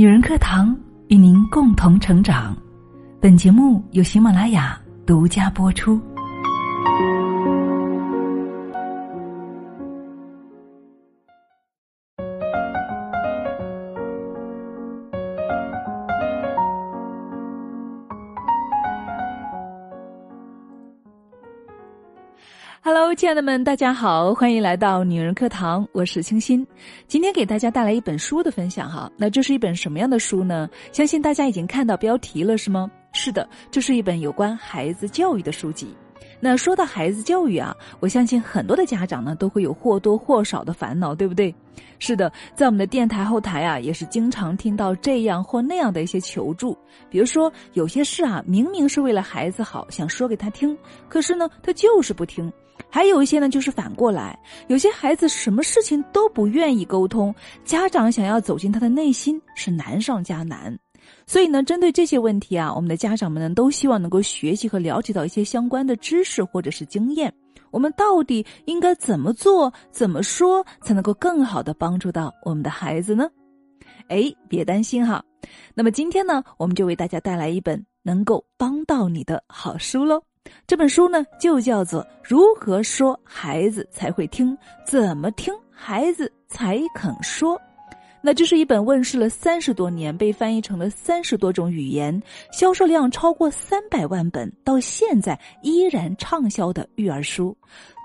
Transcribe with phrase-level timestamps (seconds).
[0.00, 0.74] 女人课堂
[1.08, 2.56] 与您共同成长，
[3.20, 6.00] 本节目由喜马拉雅独家播出。
[23.20, 26.66] 亲爱的们，大家好，欢迎来到女人课堂，我是清新。
[27.06, 30.66] 今天给大家带来一本书的分享哈，那这是一本什么样的书呢？
[30.90, 32.90] 相信大家已经看到标题了，是吗？
[33.12, 35.94] 是的，这是一本有关孩子教育的书籍。
[36.40, 41.54] 那说到孩子教育啊，我相信很多的家长呢都会有或多或少的烦恼，对不对？
[41.98, 46.74] 是的，在我们的电台后台啊，也是经常听到这样或那样的一些求助。
[47.10, 50.74] 比如说，有些事啊，明明是为了孩子好，想说给他听，
[51.06, 52.50] 可是呢，他就是不听；
[52.90, 60.76] 还有一些呢，就是反过来，有些孩子什么事情都不愿意沟通，家长想要走进他的内心是难上加难。
[61.26, 67.32] 所以呢，针对这些问题啊，我们的家长们呢都希望能够学习和了解到一些相关的知识或者是经验。
[67.70, 73.30] 我们到底应该怎么做、怎么说才能够更好的帮助到我们的孩子呢？
[74.08, 75.24] 哎，别担心哈。
[75.74, 80.20] 那么今天呢，我们就为大家带来一本能够帮到你的好书喽。
[80.66, 87.56] 这本书呢，就叫做《如何说孩子才会听，怎么听孩子才肯说》。
[88.22, 97.56] 那这是一本问世了三十多年，被翻译成了三十多种语言，销售量超过三百万本，到现在依然畅销的育儿书。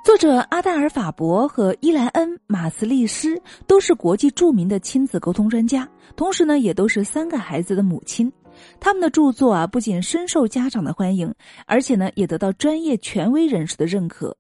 [0.04, 8.32] 作者阿黛尔·法伯和伊莱恩·马斯利斯都是国际著名的亲子沟通专家，同时呢，也都是三个孩子的母亲。
[8.80, 11.34] 他们的著作啊，不仅深受家长的欢迎，
[11.66, 14.36] 而且呢，也得到专业权威人士的认可。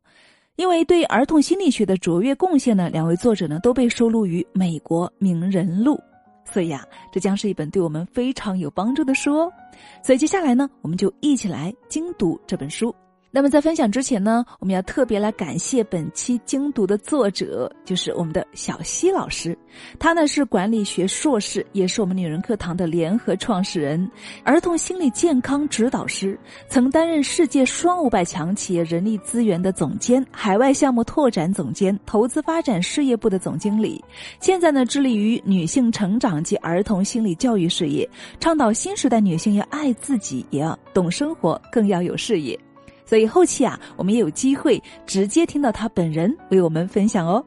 [0.55, 5.95] 因为对儿童心理学的卓越贡献呢，两位作者呢都被收录于《美国名人录》，
[6.49, 9.51] 所以啊，这将是一本对我们非常有帮助的书哦。
[10.01, 12.95] 所以接下来呢，我们就一起来精读这本书。
[13.35, 19.57] 那么在分享之前呢，我们要特别来感谢本期精读的作者，就是我们的小溪老师。
[19.99, 24.09] 他呢是管理学硕士，也是我们女人课堂的联合创始人，
[24.45, 34.01] 儿童心理健康指导师，曾担任世界双五百强企业人力资源的总监、海外项目拓展总监、投资发展事业部的总经理。
[34.39, 38.09] 现在呢，致力于女性成长及儿童心理教育事业，
[38.39, 42.57] 倡导新时代女性要爱自己，也要懂生活，更要有事业。
[43.05, 47.45] 所以后期啊，我们也有机会直接听到他本人为我们分享哦。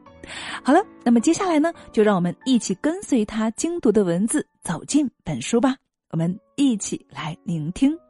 [0.63, 5.75] 好了，那么接下来呢，就让我们一起跟随他精读的文字走进本书吧。
[6.11, 8.08] 我们一起来聆听。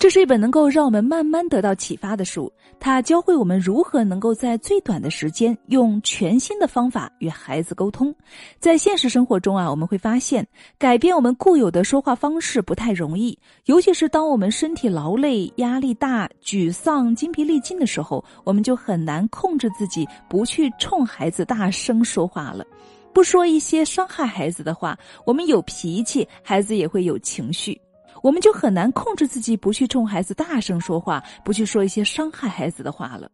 [0.00, 8.12] 这是一本能够让我们慢慢得到启发的书，它教会我们如何能够在最短的时间用全新的方法与孩子沟通。
[8.58, 10.44] 在现实生活中啊，我们会发现
[10.78, 22.64] 改变我们固有的说话方式不太容易，尤其是当我们身体劳累、压力大、沮丧、精疲力尽的时候，我们就很难控制自己不去冲孩子大声说话了，
[23.12, 24.98] 不说一些伤害孩子的话。
[25.26, 27.78] 我们有脾气，孩子也会有情绪。
[28.22, 33.30] 我们就很难控制自己不去冲孩子大声说话，不去说一些伤害孩子的话了。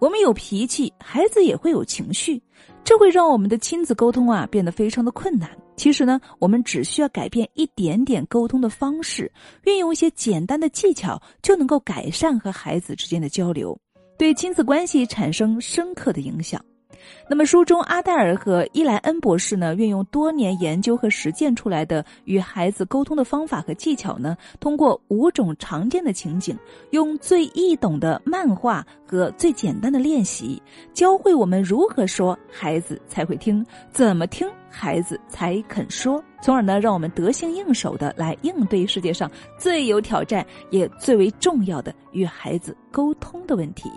[0.00, 2.42] 我们有脾气，孩子也会有情绪，
[2.82, 5.48] 这会让我们的亲子沟通啊变得非常的困难。
[5.76, 9.30] 其实呢，我们只需要改变一点点沟通的方式，
[9.62, 13.78] 运用一些简单的技巧，就能够改善和孩子之间的交流，
[14.18, 16.60] 对亲子关系产生深刻的影响。
[17.28, 26.58] 那么，书中阿黛尔和伊莱恩博士呢，运用多年研究和实践出来的与孩子沟通的方法和技巧呢，通过五种常见的情景，
[26.90, 30.60] 用最易懂的漫画和最简单的练习，
[30.94, 43.90] 教会我们如何说孩子才会听，怎么听孩子才肯说，从而呢，让我们得心应手的来应对世界上最有挑战也最为重要的与孩子沟通的问题。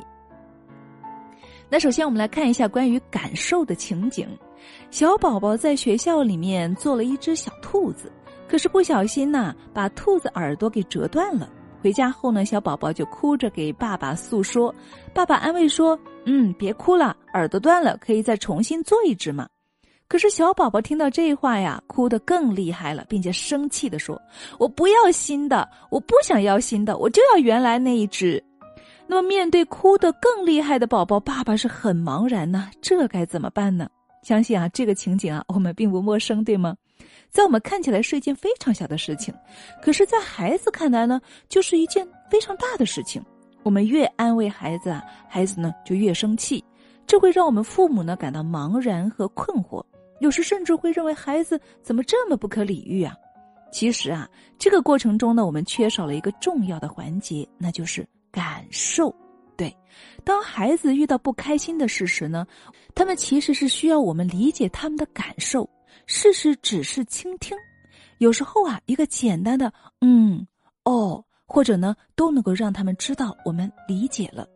[1.71, 4.27] 那首先，我们来看一下关于感受的情景。
[4.89, 8.11] 小宝宝在学校里面做了一只小兔子，
[8.45, 11.49] 可是不小心呢，把兔子耳朵给折断了。
[11.81, 14.75] 回家后呢，小宝宝就哭着给爸爸诉说。
[15.13, 15.97] 爸爸安慰说
[16.27, 19.47] ：“嗯，别哭了，耳朵断了可以再重新做一只嘛。”
[20.09, 24.21] 可是小宝宝听到这话呀，哭得更厉害了，并且生气的说
[24.59, 28.43] ：“我不要新的，我不想要新的，我就要原来那一只。”
[29.11, 32.71] 那么，面对哭得更厉害的宝宝，爸爸是很茫然呢。
[32.81, 33.89] 这该怎么办呢？
[34.23, 36.73] 相信啊，这个情景啊，我们并不陌生，对吗？
[37.29, 39.33] 在我们看起来是一件非常小的事情，
[39.81, 41.19] 可是，在孩子看来呢，
[41.49, 43.21] 就是一件非常大的事情。
[43.63, 46.63] 我们越安慰孩子啊，孩子呢就越生气，
[47.05, 49.83] 这会让我们父母呢感到茫然和困惑。
[50.21, 53.13] 有时甚至会认为孩子怎么这么不可理喻啊！
[53.73, 54.25] 其实啊，
[54.57, 59.13] 这个过程中呢，我们缺少了一个重要的环节，那就是感受。
[59.57, 59.75] 对，
[60.23, 62.47] 当孩子遇到不开心的事时呢，
[62.95, 65.69] 他们其实是需要我们理解他们的感受，
[66.07, 67.55] 事实只是倾听。
[68.17, 70.45] 有时候啊，一个简单的“嗯
[70.85, 74.47] ”“哦”或者呢，都能够让他们知道我们理解了。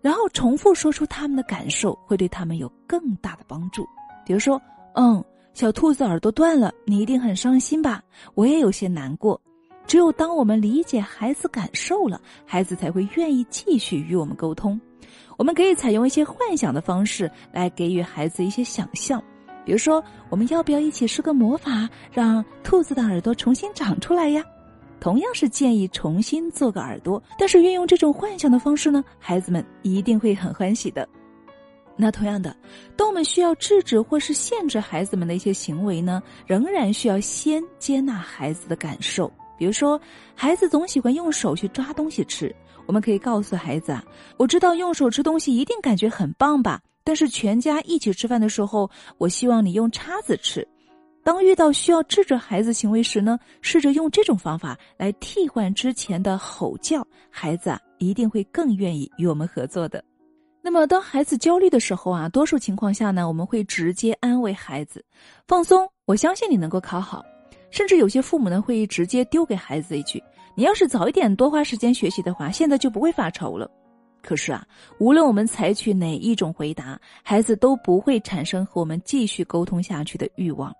[0.00, 3.86] 然后重复说出他们的感受，会对他们有更大的帮助。
[4.26, 4.60] 比如说，
[4.94, 5.24] 嗯，
[5.54, 8.02] 小兔子耳朵断了，你一定很伤心吧？
[8.34, 9.40] 我也有些难过。
[9.86, 14.80] 只有当我们理解孩子感受了，孩子才会愿意继续与我们沟通。
[15.36, 19.22] 我们可以采用一些幻想的方式来给予孩子一些想象，
[19.64, 24.42] 比如说，我们要不要一起施个魔法，让兔子的耳朵重新长出来呀？
[25.00, 31.06] 同样是建议重新做个耳朵，但是运用这种幻想的方式呢，孩子们一定会很欢喜的。
[31.96, 32.56] 那同样的，
[32.96, 39.30] 当我们需要制止或是限制孩子们的一些行为呢，仍然需要先接纳孩子的感受。
[39.62, 40.00] 比如说，
[40.34, 42.52] 孩子总喜欢用手去抓东西吃，
[42.84, 44.04] 我们可以告诉孩子啊，
[44.36, 50.66] 我知道用手吃东西一定感觉很棒吧，但是全家一起吃饭的时候，我希望你用叉子吃。
[51.22, 60.02] 当遇到需要制止孩子行为时呢，试着用这种方法来替换之前的吼叫，孩子啊一定会更愿意与我们合作的。
[60.60, 65.04] 那么，当孩子焦虑的时候啊，多数情况下呢，我们会直接安慰孩子
[65.46, 67.22] ：“放松，我相信你能够考好。”
[67.72, 70.22] 甚至有些父母呢，会直接丢给孩子一句
[70.54, 73.68] ：“你要是早一点多花时间学习的话，现在就不会发愁了。”
[74.22, 74.64] 可是啊，
[75.00, 80.72] 无论我们采取哪一种回答，孩子都不会产生和我们继续沟通下去的欲望，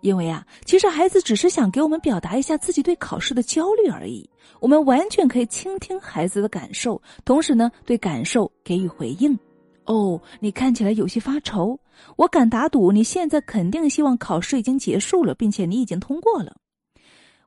[0.00, 4.26] 因为啊，其实孩子只是想给我们表达一下自己对考试的焦虑而已。
[4.58, 9.38] 我们完全可以倾听孩子的感受，同时呢，对感受给予回应。
[9.86, 11.78] 哦，你看起来有些发愁，
[12.16, 16.54] 我敢打赌你现在肯定希望考试已经结束了，并且你已经通过了。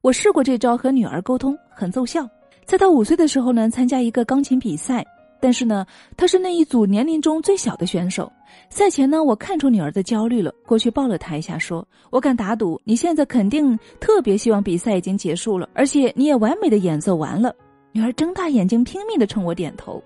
[0.02, 2.28] 我试过这招和女儿沟通，很奏效。
[2.66, 5.06] 在她五岁的时候呢，参加一个钢琴比赛，
[5.42, 8.32] 但是呢，她是那一组年龄中最小的选手。
[8.70, 17.54] 赛前呢，我看出女儿的焦虑了，过去抱了她一下，说：“我敢打赌，你现在肯定特别希望比赛已经结束了，而且你也完美的演奏完了。”
[17.92, 20.02] 女儿睁大眼睛，拼命的冲我点头。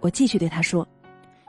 [0.00, 0.86] 我继续对她说。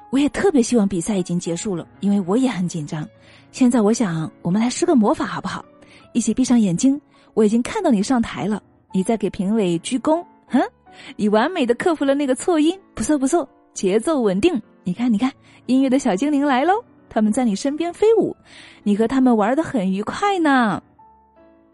[0.09, 3.07] 我也特别希望比赛已经结束了，因为我也很紧张。
[3.51, 5.63] 现在我想，我们来施个魔法好不好？
[6.13, 6.99] 一起闭上眼睛。
[7.33, 8.61] 我已经看到你上台了，
[8.93, 10.25] 你在给评委鞠躬。
[10.47, 10.59] 哼，
[11.15, 14.59] 你完美的克服了那个错音，不错不错，节奏稳定。
[14.83, 15.31] 你看，你看，
[15.65, 16.73] 音乐的小精灵来喽，
[17.09, 18.35] 他们在你身边飞舞，
[18.83, 20.81] 你和他们玩的很愉快呢。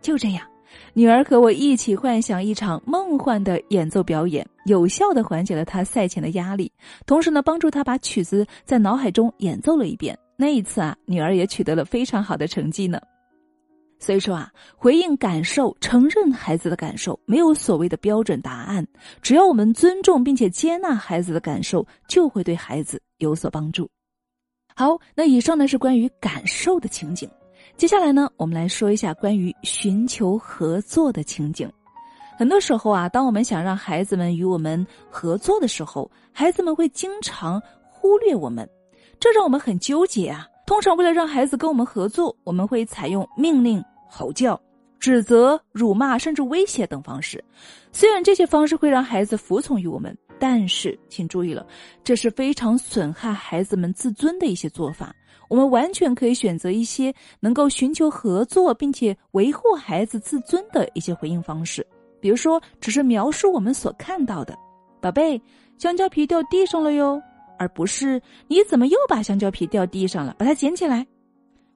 [0.02, 0.46] 就这样。
[0.94, 6.72] 女儿和我一起幻想一场梦幻的演奏表演，有效的缓解了她赛前的压力，
[7.06, 10.18] 同时呢，帮助她把曲子在脑海中演奏了一遍。
[10.36, 13.00] 那一次啊，女儿也取得了非常好的成绩呢。
[14.00, 18.86] 所以说啊，回应感受，承认孩子的感受，没有所谓的标准答案，
[19.22, 23.90] 只要我们尊重并且接纳孩子的感受，就会对孩子有所帮助。
[24.76, 27.30] 好，那以上呢是关于感受的情景。
[27.76, 31.70] 接下来呢，我们来说一下关于寻求合作的情景。
[32.38, 38.68] 很多时候啊，当我们想让孩子们与我们合作的时候，孩子们会经常忽略我们，
[39.20, 40.48] 这让我们很纠结啊。
[40.66, 44.60] 通常为了让孩子跟我们合作，我们会采用命令、吼叫、
[45.00, 47.44] 指责、辱骂，甚至威胁等方式。
[47.92, 51.66] 虽然这些方式会让孩子服从于我们，但是请注意了，
[52.04, 55.14] 这是非常损害孩子们自尊的一些做法。
[55.50, 61.86] 我们完全可以选择一些能够寻求合作并且维护孩子自尊的一些回应方式，
[62.20, 64.58] 比如说，只是描述我们所看到的，
[65.02, 65.42] 宝贝，
[65.78, 67.22] 香蕉皮掉地上了哟，
[67.58, 71.06] 而不是你怎么又把香蕉皮掉地上了，把它捡起来，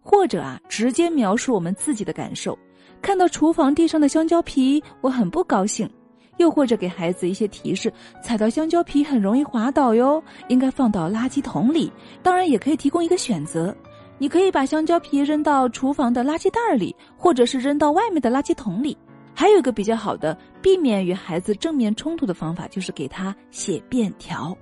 [0.02, 2.58] 或者啊，直接描述我们自己的感受，
[3.02, 5.90] 看到厨房地上的香蕉皮，我很不高兴。
[6.38, 7.92] 又或者给孩子一些提示，
[8.22, 11.92] 踩到香蕉皮很容易滑倒哟，应该放到垃圾桶里。
[12.24, 13.76] 当然，也可以提供一个选择，
[14.18, 18.98] 你可以把香蕉皮扔到厨房的垃圾袋里，或者是扔到外面的垃圾桶里。
[19.34, 24.58] 还有一个比较好的避免与孩子正面冲突的方法，就是给他写便条。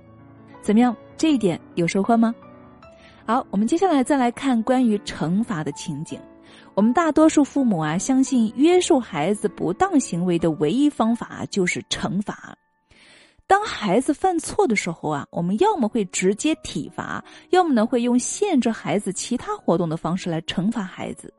[0.60, 0.94] 怎么样？
[1.16, 2.34] 这一点有收获吗？
[3.26, 6.20] 好，我们接下来再来看关于惩罚的情景。
[6.76, 12.54] 我们大多数父母啊，相信约束孩子不当行为的唯一方法就是惩罚。
[13.46, 21.32] 当孩子犯错的时候啊，我们要么会直接体罚，要么呢会用限制孩子其他活动的方式来惩罚孩子。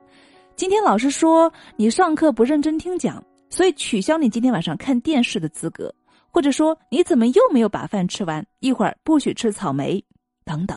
[0.56, 5.94] 今天老师说你上课不认真听讲，所以取消你今天晚上看电视的资格，
[6.32, 10.04] 或者说你怎么又没有把饭吃完，一会儿不许吃草莓，
[10.44, 10.76] 等等。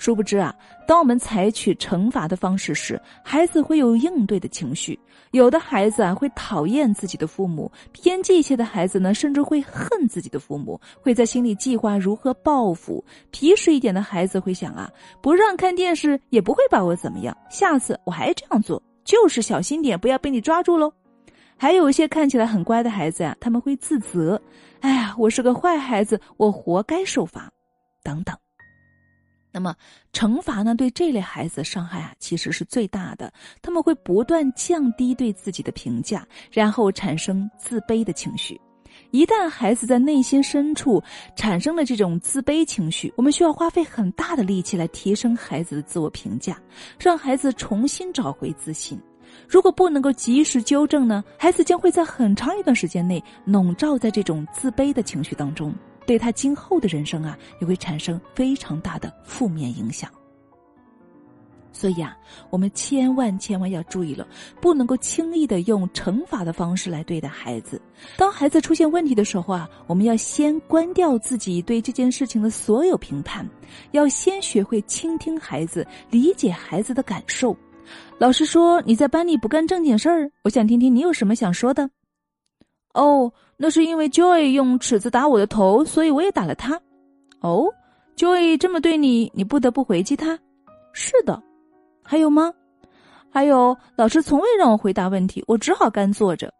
[0.00, 0.54] 殊不知啊，
[0.86, 4.98] 当我们采取惩罚的方式时，孩子会有应对的情绪。
[5.32, 13.04] 有的孩子啊会讨厌自己的父母，偏激一些的孩子呢，甚至会恨自己的父母，会在心里计划如何报复。
[13.30, 14.90] 皮实一点的孩子会想啊，
[15.20, 20.90] 不让看电视也不会把我怎么样，下次我还这样做，就是小心点，不要被你抓住喽。
[21.58, 24.40] 还有一些看起来很乖的孩子呀，他们会自责，
[24.80, 27.50] 哎呀，我是个坏孩子，我活该受罚，
[28.02, 28.34] 等等。
[29.52, 29.74] 那么，
[30.12, 30.74] 惩罚呢？
[30.74, 33.32] 对这类孩子伤害啊，其实是最大的。
[33.60, 38.60] 他们会不断降低对自己的评价，然后产生自卑的情绪。
[39.12, 41.02] 一旦孩子在内心深处
[41.34, 46.60] 产生了这种自卑情绪，我们需要花费很大的力气来提升孩子的自我评价，
[46.98, 49.00] 让孩子重新找回自信。
[49.48, 55.72] 如果不能够及时纠正呢，孩子将会在很长一段时间内笼罩在这种自卑的情绪当中。
[56.06, 60.10] 对他今后的人生啊，也会产生非常大的负面影响。
[61.72, 62.14] 所以啊，
[62.50, 64.26] 我们千万千万要注意了，
[64.60, 67.80] 不能够轻易的用惩罚的方式来对待孩子。
[68.16, 73.48] 当孩子出现问题的时候啊，我们要先关掉自己对这件事情的所有评判，
[73.92, 77.56] 要先学会倾听孩子，理解孩子的感受。
[78.18, 81.88] 老师说你在班里不干正经事儿，我想听听你有什么想说的。
[82.94, 83.32] 哦。
[83.62, 86.80] 那是因为 Joy 用尺子打我的头，所以我也打了他。
[87.40, 87.66] 哦
[88.16, 90.38] ，Joy 这么对你，你不得不回击他。
[90.92, 91.42] 是的，
[92.02, 92.52] 还有吗？
[93.30, 96.50] 还有，老师从未让我回答问题，我只好干坐着。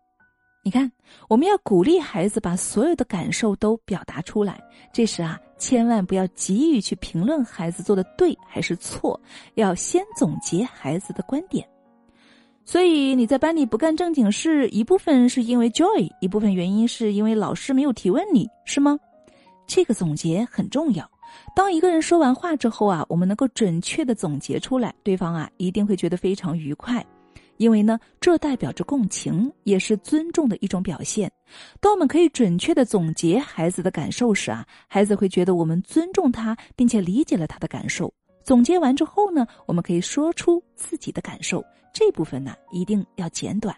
[0.62, 0.92] 你看，
[1.26, 4.62] 我们要鼓励孩子把所有的感受都表达出来。
[4.92, 9.18] 这时啊，千万不要急于去评论孩子做的对还是错，
[9.54, 11.66] 要先总结孩子的观点。
[12.70, 18.96] 所以你在班里不干正经事，一部分是因为 Joy，一部分原因是因为老师没有提问你，是吗？
[19.66, 21.04] 这个总结很重要。
[21.56, 27.04] 当一个人说完话之后啊，我们能够准确的总结出来，对方啊一定会觉得非常愉快，
[27.56, 31.28] 因为呢，这代表着共情，也是尊重的一种表现。
[31.80, 38.14] 当我们可以准确的总结孩子的感受时啊，孩子会觉得我们尊重他，并且理解了他的感受。
[38.44, 41.64] 总结完之后呢，我们可以说出自己的感受。
[41.92, 43.74] 这部分呢，一定要简短。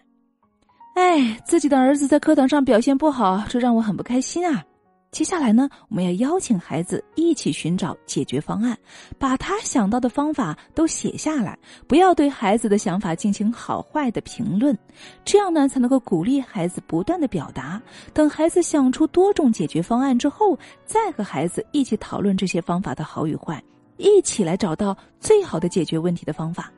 [0.94, 4.62] 哎，自己的儿子在课堂上表现不好，这让我很不开心啊。
[5.10, 8.76] 接下来呢，我们要邀请孩子一起寻找解决方案，
[9.18, 14.76] 把他想到的方法都写下来，不要对孩子的想法进行好坏的评论，
[15.22, 17.80] 这样呢，才能够鼓励孩子不断的表达。
[18.14, 23.62] 等孩子想出多种解决方案之后，再和孩子一起讨论这些方法的好与坏，
[23.98, 26.72] 一起来找到最好的解决问题的方法。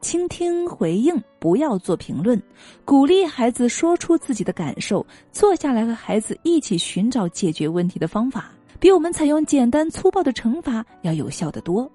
[0.00, 2.40] 倾听回应，不要做评论，
[2.84, 11.90] 鼓励孩子说出自己的感受，坐下来和孩子一起寻找解决问题的方法，比我们采用简单粗暴的惩罚要有效的多。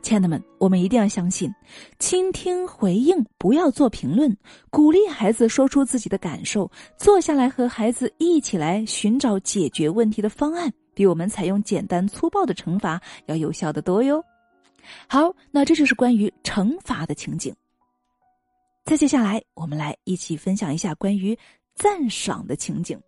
[0.00, 1.52] 亲爱的们，我们一定要相信，
[1.98, 4.36] 倾听回应，不要做评论，
[4.70, 14.22] 鼓励孩子说出自己的感受，坐下来和孩子一起来寻找解决问题的方案，比我们采用简单粗暴的惩罚要有效的多哟。
[15.08, 17.54] 好，那这就是关于惩罚的情景。
[18.84, 21.38] 再接下来，我们来一起分享一下关于
[21.74, 23.00] 赞赏的情景。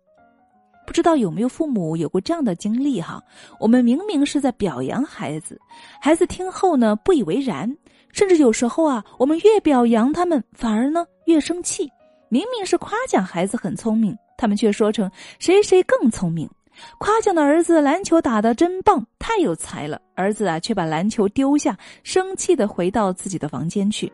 [0.87, 3.21] 不知道有没有父母有过这样的经历哈？
[3.59, 5.59] 我们明明是在表扬孩子，
[5.99, 7.75] 孩子听后呢不以为然，
[8.13, 11.91] 甚至有时候啊，我们越表扬他们，反而呢越生气。
[12.29, 16.49] 明明是夸奖孩子很聪明，他们却说成谁谁更聪明。
[16.97, 19.99] 夸奖的儿子篮球打得真棒，太有才了。
[20.15, 24.11] 儿子啊，却把篮球丢下，生气的回到自己的房间去。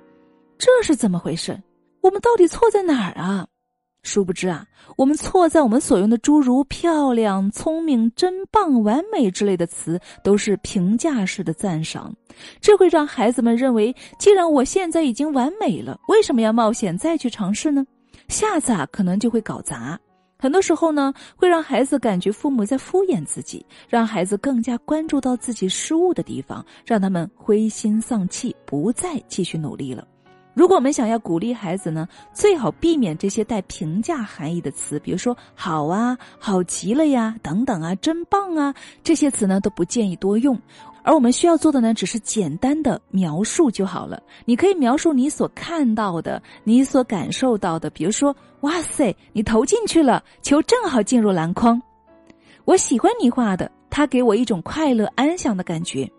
[0.58, 1.60] 这是怎么回事？
[2.02, 3.48] 我们到底错在哪儿啊？
[4.04, 4.66] 殊不知啊，
[4.98, 12.12] 我们错在我们所用的诸如漂亮、聪明、真棒、完美之类的词，都是评价式的赞赏。
[12.60, 17.86] 这会让孩子们认为，既然我现在已经完美了，为什么要冒险再去尝试呢？
[18.28, 20.00] 下次啊，可能就会搞砸。
[20.42, 30.08] 很多时候呢，会让孩子感觉父母在敷衍自己，让孩子更加关注到自己失误的地方，让他们灰心丧气，不再继续努力了。
[30.56, 40.60] 如果我们想要鼓励孩子呢，最好避免这些带评价含义的词，比如说“好啊”“好极了呀”等等啊，“真棒啊”这些词呢，都不建议多用。
[41.04, 44.22] 而我们需要做的呢，只是简单的描述就好了。
[44.46, 47.90] 你可以描述你所看到的，你所感受到的。
[47.90, 51.82] 比如说，哇塞，你投进去了，球正好进入篮筐。
[52.66, 56.10] 我喜欢你画的，它给我一种快乐安详的感觉。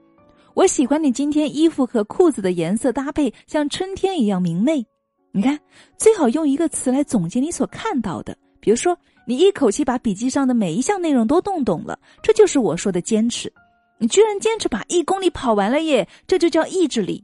[0.55, 4.85] 我喜欢你今天衣服和裤子的颜色搭配，像春天一样明媚。
[5.31, 5.59] 你看，
[5.97, 8.37] 最好用一个词来总结你所看到的。
[8.61, 8.97] 比如说，
[9.27, 13.51] 你一口气把笔记上的每一项内容都弄懂了，这就是我说的坚持。
[14.03, 16.09] 你居然坚持把一公里跑完了耶！
[16.27, 17.23] 这就叫意志力。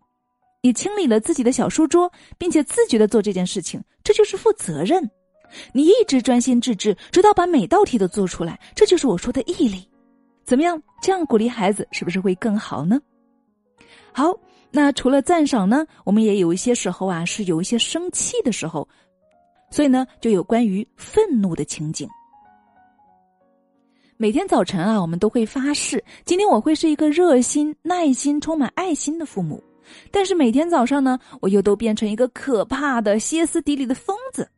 [0.63, 2.09] 你清理了自己的小书桌，
[2.39, 5.11] 并且自觉的做这件事情，这就是负责任。
[5.73, 9.89] 你一直专心致志，直到把每道题都做出来，这就是我说的毅力。
[10.45, 10.81] 怎么样？
[11.03, 13.01] 这样鼓励孩子是不是会更好呢？
[14.13, 14.33] 好，
[14.71, 18.89] 那除了赞赏呢，我们也有一些时候啊，是有一些生气的时候，
[19.69, 22.09] 所以呢，就有关于愤怒的情景。
[24.21, 29.63] 每天早晨啊，我们都会发誓，今天我会是一个热心、耐心、充满爱心的父母。
[30.11, 34.51] 但是每天早上呢，我又都变成一个可怕的、歇斯底里的疯子。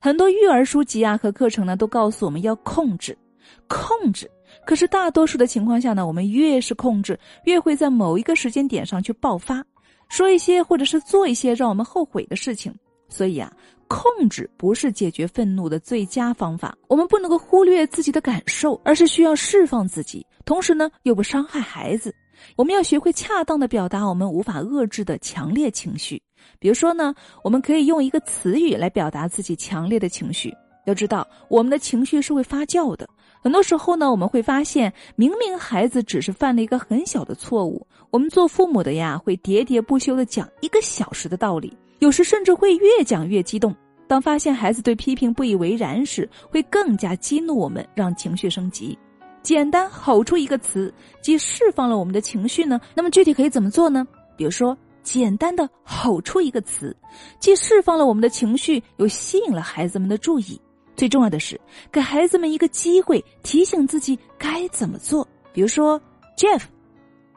[0.00, 3.18] 很多育儿书籍啊和课程呢，都告诉我们要控制，
[3.66, 4.30] 控制。
[4.64, 9.64] 可是大多数的情况下呢，我们越是控制，越会在某一个时间点上去爆发，
[10.10, 12.72] 说一些或者是做一些让我们后悔的事情。
[13.08, 13.52] 所以啊，
[13.92, 16.74] 控制不是解决愤怒的最佳方法。
[16.88, 22.14] 我们不能够忽略自己的感受，而是需要释放自己，同时呢又不伤害孩子。
[22.56, 26.20] 我们要学会恰当的表达我们无法遏制的强烈情绪。
[26.58, 30.50] 比如说呢，我们可以用一个词语来表达自己强烈的情绪。
[30.86, 33.06] 要知道，我们的情绪是会发酵的。
[33.42, 41.76] 很多时候呢，我们会发现，明明孩子只是犯了一个很小的错误，我们做父母的呀，会喋喋不休的讲一个小时的道理。
[42.02, 43.72] 有时甚至会越讲越激动。
[44.08, 48.98] 当发现孩子对批评不以为然时，会更加激怒我们，让情绪升级。
[49.40, 52.80] 简单吼出一个词，既释放了我们的情绪呢。
[52.92, 54.04] 那么具体可以怎么做呢？
[54.36, 56.94] 比如说，简单的吼出一个词，
[57.38, 60.60] 既释放了我们的情绪，又吸引了孩子们的注意。
[60.96, 61.58] 最重要的是，
[61.92, 65.26] 给孩子们一个机会，提醒自己该怎么做。
[65.52, 66.00] 比如说
[66.36, 66.62] ，Jeff，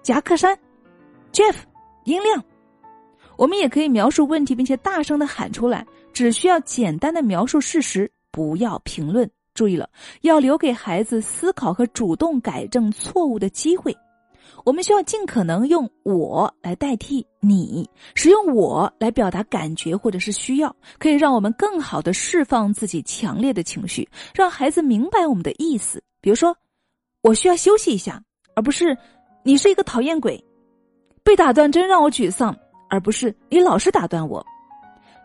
[0.01, 0.57] 夹克衫
[1.31, 1.53] ，Jeff，
[2.05, 2.43] 音量。
[3.37, 5.85] 我们也可以描述问题，并且大声的喊出来。
[6.13, 9.29] 只需要简单的描述事实，不要评论。
[9.53, 9.89] 注意了，
[10.21, 13.95] 要留给孩子思考和主动改正错误的机会。
[14.63, 26.01] 我们需要尽可能用“我”来代替“你”，使用“我”来表达感觉或者是需要，可以让我们更好的释放自己强烈的情绪，让孩子明白我们的意思。
[26.19, 26.55] 比如说，
[27.21, 28.21] 我需要休息一下，
[28.55, 28.97] 而不是
[29.43, 30.43] “你是一个讨厌鬼”。
[31.23, 32.55] 被打断真让我沮丧。
[32.89, 34.45] 而不是你老是打断我。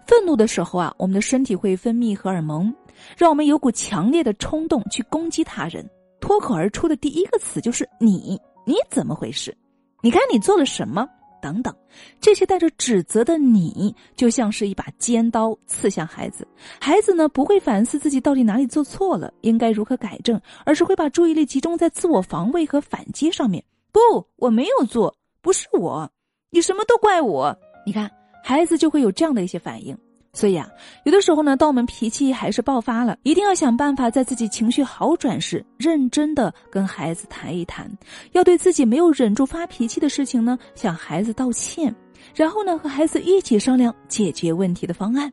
[0.07, 2.75] 愤怒的时候啊，我们的身体会分泌荷尔蒙，
[3.17, 5.89] 让我们有股强烈的冲动去攻击他人。
[6.21, 9.57] 脱口而出的第一个词就是“你”，你怎么回事？
[10.03, 11.09] 你看你做了什么？
[11.41, 11.75] 等等，
[12.21, 16.47] 这些带着指责的“你”，就像是一把尖刀刺向孩子。
[16.79, 23.65] 孩子呢，不会反思自己到底哪里做错了，应该如何改正，而是会把注意力集中在自我防卫和反击上面。
[23.91, 24.01] 不，
[24.37, 26.11] 我没有做，不是我。
[26.51, 28.11] 你什么都怪我，你看
[28.43, 29.97] 孩子就会有这样的一些反应。
[30.33, 30.69] 所以啊，
[31.05, 37.91] 有的时候呢，当我们脾气还是爆发了，一定要想办法在自己情绪好转时，认真的跟孩子谈一谈，
[38.33, 41.93] 要对自己没有忍住发脾气的事情呢，向孩子道歉，
[42.33, 45.33] 然后呢，和孩子一起商量解决问题的方案，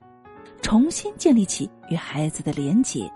[0.62, 3.08] 重新建立起与孩子的连结。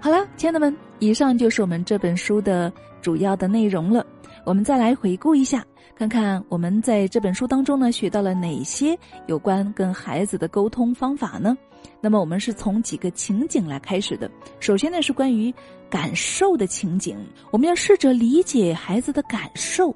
[0.00, 4.04] 好了，亲爱的们，以上就是我们这本书的主要的内容了。
[4.44, 5.64] 我们再来回顾一下，
[6.00, 11.54] 看看我们在这本书当中呢学到了哪些有关跟孩子的沟通方法呢？
[12.00, 14.30] 那么我们是从几个情景来开始的。
[14.60, 15.52] 首先呢是关于
[15.90, 17.18] 感受的情景，
[17.50, 19.94] 我们要试着理解孩子的感受，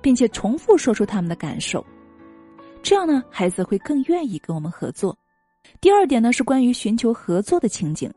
[0.00, 1.86] 并且重复说出他们的感受，
[2.82, 5.16] 这样呢孩子会更愿意跟我们合作。
[5.80, 8.12] 第二点呢是关于寻求合作的情景。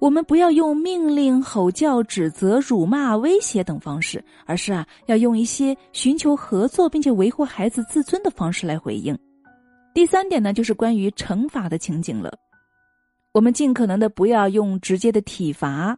[0.00, 9.18] 我们不要用命令、吼叫、指责、辱骂、威胁等方式，而是啊，要用一些寻求合作并且维护孩子自尊的方式来回应。
[9.92, 12.32] 第三点呢，就是关于惩罚的情景了。
[13.32, 15.96] 我们尽可能的不要用直接的体罚，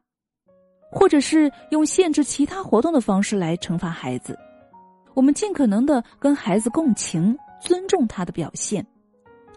[0.91, 4.39] 或者是用限制其他活动的方式来惩罚孩子。
[5.13, 8.85] 我们尽可能的跟孩子共情，尊重他的表现，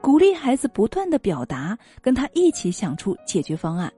[0.02, 3.92] 鼓励孩子不断的表达，跟他一起想出解决方案。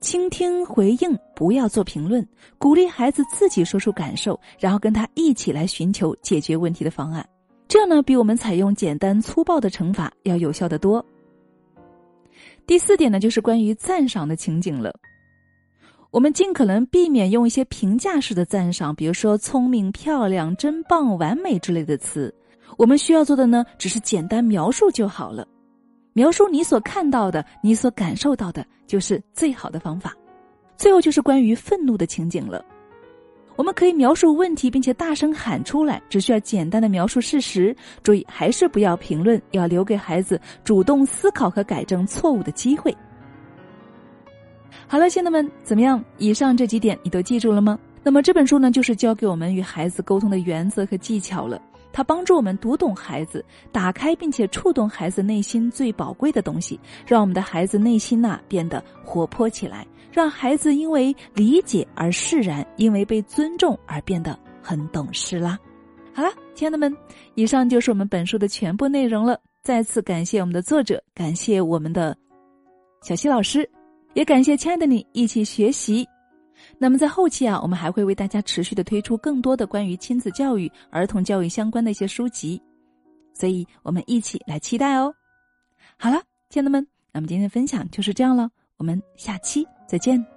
[0.00, 2.26] 倾听回应，不要做评论，
[2.58, 7.26] 鼓励孩子自己说出感受，然后跟他一起来寻求解决问题的方案。
[7.66, 11.04] 这样呢，比我们采用简单粗暴的惩罚要有效的多。
[12.66, 14.94] 第四点呢，就是关于赞赏的情景了。
[16.12, 22.32] 我们尽可能避免用一些评价式的赞赏，比如说“聪明”“漂亮”“真棒”“完美”之类的词。
[22.78, 25.46] 我们需要做的呢，只是简单描述就好了。
[26.12, 30.14] 描述你所看到的，你所感受到的，就是最好的方法。
[30.76, 32.64] 最后就是关于愤怒的情景了。
[33.56, 37.74] 我们可以描述问题，并且大声喊出来，只需要简单的描述事实。
[38.02, 42.94] 注意，还是不要评论，要留给孩子主动思考和改正错误的机会。
[44.86, 46.04] 好了，亲爱的们，怎么样？
[46.18, 47.78] 以上这几点你都记住了吗？
[48.02, 51.58] 那么这本书呢，就是教给我们与孩子沟通的原则和技巧了。
[51.96, 65.58] 它帮助我们读懂孩子，打开并且触动孩子内心最宝贵的东西，让我们的孩子内心呐变得活泼起来，让孩子因为理解而释然，因为被尊重而变得很懂事啦。
[66.12, 66.94] 好了，亲爱的们，
[67.34, 69.40] 以上就是我们本书的全部内容了。
[69.62, 72.14] 再次感谢我们的作者，感谢我们的
[73.00, 73.66] 小溪老师，
[74.12, 76.06] 也感谢亲爱的你一起学习。
[76.78, 82.60] 那么在后期啊，我们还会为大家持续的推出更多的关于亲子教育、儿童教育相关的一些书籍，
[83.32, 85.12] 所以我们一起来期待哦。
[85.96, 90.35] 好了，亲爱的们，那么今天的分享就是这样了，我们下期再见。